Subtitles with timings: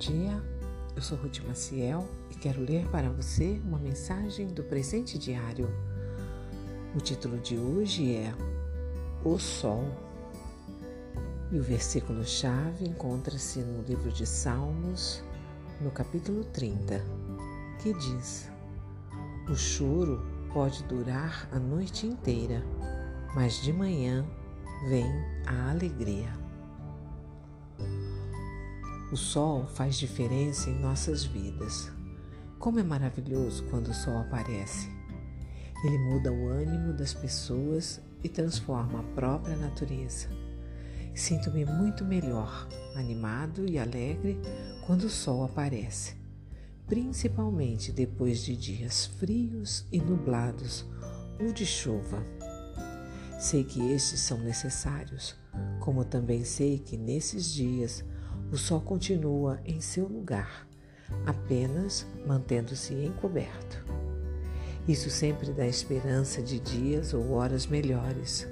[0.00, 0.42] dia,
[0.96, 5.68] eu sou Ruth Maciel e quero ler para você uma mensagem do presente diário.
[6.96, 8.34] O título de hoje é
[9.22, 9.84] O Sol
[11.52, 15.22] e o versículo-chave encontra-se no livro de Salmos,
[15.82, 17.04] no capítulo 30,
[17.82, 18.48] que diz:
[19.50, 22.64] O choro pode durar a noite inteira,
[23.34, 24.24] mas de manhã
[24.88, 25.12] vem
[25.46, 26.39] a alegria.
[29.12, 31.90] O sol faz diferença em nossas vidas.
[32.60, 34.88] Como é maravilhoso quando o sol aparece.
[35.84, 40.28] Ele muda o ânimo das pessoas e transforma a própria natureza.
[41.12, 44.40] Sinto-me muito melhor, animado e alegre
[44.86, 46.14] quando o sol aparece,
[46.86, 50.86] principalmente depois de dias frios e nublados
[51.40, 52.24] ou de chuva.
[53.40, 55.34] Sei que estes são necessários,
[55.80, 58.04] como também sei que nesses dias
[58.52, 60.66] o sol continua em seu lugar,
[61.24, 63.84] apenas mantendo-se encoberto.
[64.88, 68.48] Isso sempre dá esperança de dias ou horas melhores.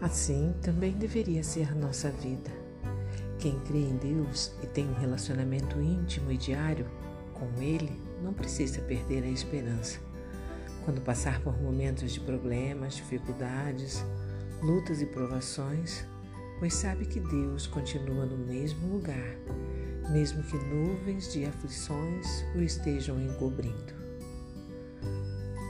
[0.00, 2.50] Assim também deveria ser nossa vida.
[3.38, 6.86] Quem crê em Deus e tem um relacionamento íntimo e diário
[7.34, 10.00] com Ele não precisa perder a esperança.
[10.84, 14.04] Quando passar por momentos de problemas, dificuldades,
[14.62, 16.04] lutas e provações,
[16.64, 19.36] pois sabe que Deus continua no mesmo lugar,
[20.10, 23.92] mesmo que nuvens de aflições o estejam encobrindo.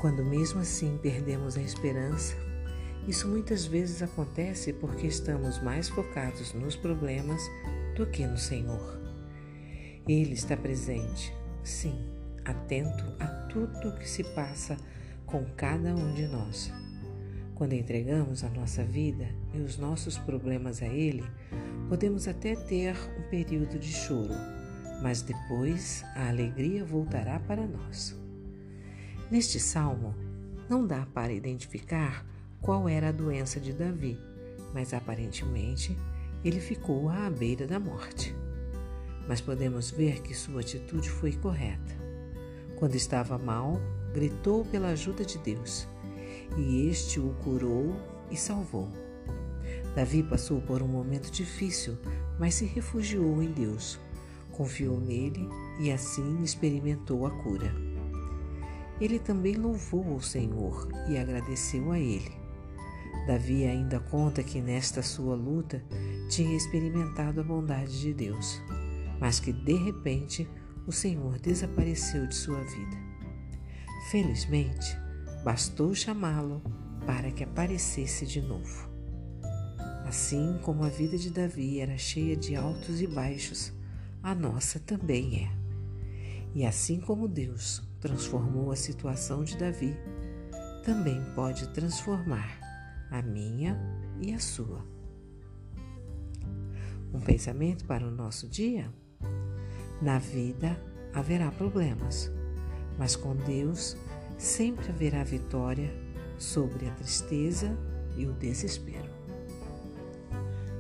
[0.01, 2.37] Quando mesmo assim perdemos a esperança,
[3.09, 7.43] isso muitas vezes acontece porque estamos mais focados nos problemas
[7.97, 8.97] do que no Senhor.
[10.07, 11.35] Ele está presente,
[11.65, 12.09] sim,
[12.45, 14.77] atento a tudo o que se passa
[15.27, 16.84] com cada um de nós.
[17.55, 21.23] Quando entregamos a nossa vida e os nossos problemas a Ele,
[21.89, 24.35] podemos até ter um período de choro,
[25.01, 28.19] mas depois a alegria voltará para nós.
[29.31, 30.15] Neste salmo,
[30.69, 32.27] não dá para identificar
[32.61, 34.19] qual era a doença de Davi,
[34.73, 35.97] mas aparentemente
[36.45, 38.35] ele ficou à beira da morte.
[39.29, 41.95] Mas podemos ver que sua atitude foi correta.
[42.77, 43.81] Quando estava mal,
[44.13, 45.87] gritou pela ajuda de Deus
[46.57, 47.95] e este o curou
[48.31, 48.89] e salvou.
[49.95, 51.97] Davi passou por um momento difícil,
[52.39, 53.99] mas se refugiou em Deus,
[54.53, 57.73] confiou nele e assim experimentou a cura.
[59.01, 62.33] Ele também louvou o Senhor e agradeceu a ele.
[63.27, 65.83] Davi ainda conta que nesta sua luta
[66.29, 68.61] tinha experimentado a bondade de Deus,
[69.21, 70.49] mas que de repente
[70.87, 72.97] o Senhor desapareceu de sua vida.
[74.11, 75.04] Felizmente,
[75.45, 76.63] Bastou chamá-lo
[77.07, 78.89] para que aparecesse de novo.
[80.07, 83.71] Assim como a vida de Davi era cheia de altos e baixos,
[84.23, 85.65] a nossa também é.
[86.55, 89.95] E assim como Deus transformou a situação de Davi,
[90.83, 92.59] também pode transformar
[93.11, 93.79] a minha
[94.21, 94.83] e a sua.
[97.13, 98.91] Um pensamento para o nosso dia?
[100.01, 100.75] Na vida
[101.13, 102.31] haverá problemas,
[102.99, 103.97] mas com Deus
[104.37, 105.93] sempre haverá vitória
[106.39, 107.77] sobre a tristeza
[108.17, 109.11] e o desespero.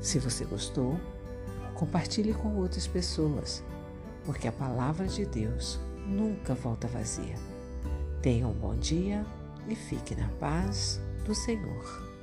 [0.00, 0.98] Se você gostou,
[1.74, 3.64] compartilhe com outras pessoas,
[4.24, 7.36] porque a palavra de Deus nunca volta vazia.
[8.20, 9.24] Tenha um bom dia
[9.68, 12.13] e fique na paz do Senhor.